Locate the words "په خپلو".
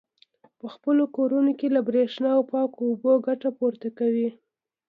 0.59-1.03